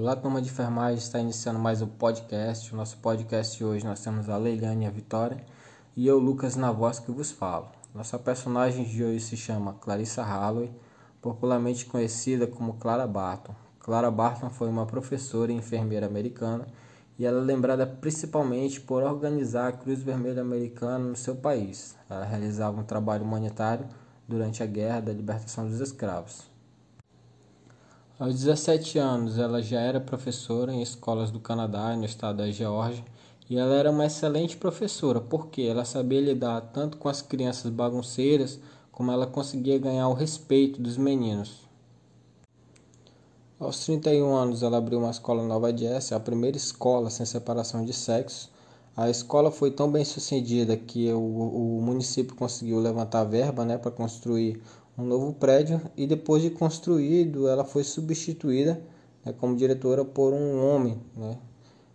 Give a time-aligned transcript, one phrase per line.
[0.00, 2.72] Olá, turma de enfermagem, está iniciando mais um podcast.
[2.72, 5.44] O nosso podcast hoje nós temos a Leiliane e a Vitória
[5.96, 7.66] e eu, Lucas, na voz que vos falo.
[7.92, 10.70] Nossa personagem de hoje se chama Clarissa Halloway,
[11.20, 13.52] popularmente conhecida como Clara Barton.
[13.80, 16.68] Clara Barton foi uma professora e enfermeira americana
[17.18, 21.96] e ela é lembrada principalmente por organizar a Cruz Vermelha Americana no seu país.
[22.08, 23.88] Ela realizava um trabalho humanitário
[24.28, 26.56] durante a Guerra da Libertação dos Escravos.
[28.20, 32.50] Aos 17 anos, ela já era professora em escolas do Canadá e no estado da
[32.50, 33.04] Geórgia,
[33.48, 38.58] e ela era uma excelente professora, porque ela sabia lidar tanto com as crianças bagunceiras,
[38.90, 41.60] como ela conseguia ganhar o respeito dos meninos.
[43.60, 47.92] Aos 31 anos, ela abriu uma escola Nova Jess, a primeira escola sem separação de
[47.92, 48.50] sexos.
[48.96, 53.92] A escola foi tão bem sucedida que o, o município conseguiu levantar verba né, para
[53.92, 54.60] construir
[54.98, 58.82] um novo prédio e depois de construído ela foi substituída
[59.24, 61.38] né, como diretora por um homem, né,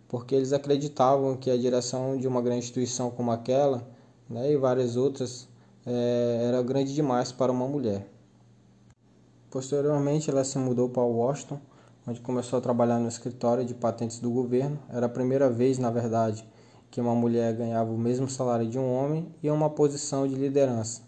[0.08, 3.86] porque eles acreditavam que a direção de uma grande instituição como aquela
[4.28, 5.46] né, e várias outras
[5.84, 8.08] é, era grande demais para uma mulher.
[9.50, 11.60] Posteriormente ela se mudou para Washington,
[12.06, 14.78] onde começou a trabalhar no escritório de patentes do governo.
[14.88, 16.44] Era a primeira vez, na verdade,
[16.90, 21.02] que uma mulher ganhava o mesmo salário de um homem e uma posição de liderança.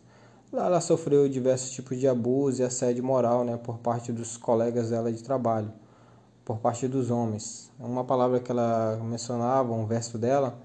[0.59, 5.13] Ela sofreu diversos tipos de abuso e assédio moral né, por parte dos colegas dela
[5.13, 5.71] de trabalho,
[6.47, 7.71] por parte dos homens.
[7.79, 10.59] Uma palavra que ela mencionava, um verso dela,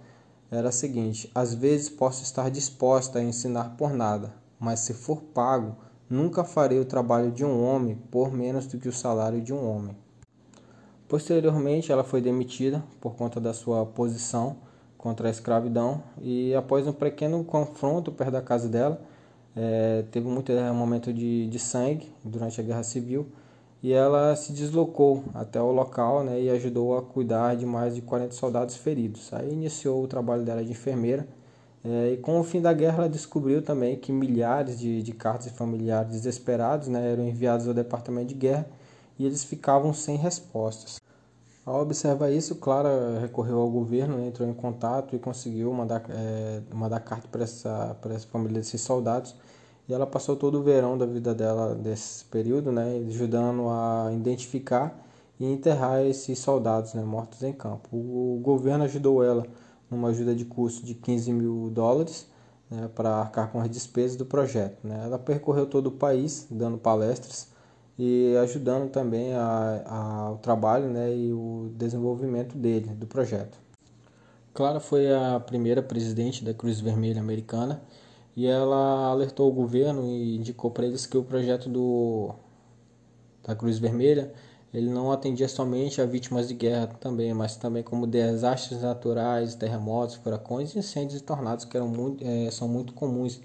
[0.50, 5.22] era a seguinte: Às vezes posso estar disposta a ensinar por nada, mas se for
[5.22, 5.76] pago,
[6.10, 9.70] nunca farei o trabalho de um homem por menos do que o salário de um
[9.70, 9.98] homem.
[11.06, 14.56] Posteriormente, ela foi demitida por conta da sua posição
[14.98, 19.02] contra a escravidão e após um pequeno confronto perto da casa dela,
[19.56, 23.28] é, teve muito é, momento de, de sangue durante a Guerra Civil
[23.84, 28.02] e ela se deslocou até o local né, e ajudou a cuidar de mais de
[28.02, 29.34] 40 soldados feridos.
[29.34, 31.28] Aí iniciou o trabalho dela de enfermeira
[31.84, 35.52] é, e com o fim da guerra ela descobriu também que milhares de, de cartas
[35.52, 38.68] de familiares desesperados né, eram enviados ao departamento de guerra
[39.18, 41.00] e eles ficavam sem respostas.
[41.64, 46.62] Ao observar isso, Clara recorreu ao governo, né, entrou em contato e conseguiu mandar, é,
[46.74, 49.36] mandar carta para essa, essa família desses soldados.
[49.88, 55.06] E ela passou todo o verão da vida dela desse período, né, ajudando a identificar
[55.40, 57.90] e enterrar esses soldados né, mortos em campo.
[57.96, 59.46] O governo ajudou ela
[59.90, 62.28] numa ajuda de custo de 15 mil dólares
[62.72, 64.80] né, para arcar com as despesas do projeto.
[64.88, 65.00] Né.
[65.04, 67.51] Ela percorreu todo o país dando palestras
[67.98, 73.58] e ajudando também a, a, o trabalho né, e o desenvolvimento dele, do projeto.
[74.54, 77.82] Clara foi a primeira presidente da Cruz Vermelha Americana
[78.36, 82.36] e ela alertou o governo e indicou para eles que o projeto do,
[83.44, 84.34] da Cruz Vermelha
[84.74, 90.16] ele não atendia somente a vítimas de guerra também, mas também como desastres naturais, terremotos,
[90.16, 93.42] furacões, incêndios e tornados que eram muito, é, são muito comuns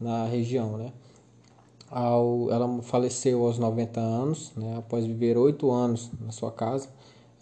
[0.00, 0.92] na região, né?
[1.90, 6.88] Ao, ela faleceu aos 90 anos, né, após viver oito anos na sua casa.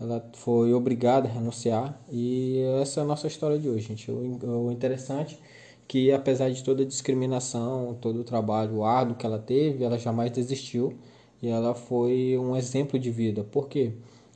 [0.00, 4.10] Ela foi obrigada a renunciar e essa é a nossa história de hoje, gente.
[4.10, 9.26] O, o interessante é que apesar de toda a discriminação, todo o trabalho árduo que
[9.26, 10.94] ela teve, ela jamais desistiu
[11.41, 13.44] e ela foi um exemplo de vida.
[13.44, 13.92] Por quê?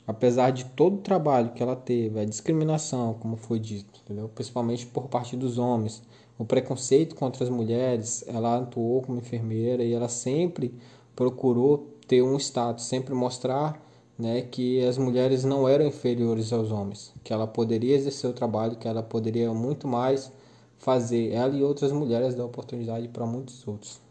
[0.07, 4.29] Apesar de todo o trabalho que ela teve, a discriminação, como foi dito, entendeu?
[4.29, 6.03] principalmente por parte dos homens,
[6.39, 10.75] o preconceito contra as mulheres, ela atuou como enfermeira e ela sempre
[11.15, 13.83] procurou ter um status, sempre mostrar
[14.19, 18.77] né, que as mulheres não eram inferiores aos homens, que ela poderia exercer o trabalho,
[18.77, 20.31] que ela poderia muito mais
[20.79, 24.06] fazer, ela e outras mulheres dar oportunidade para muitos outros.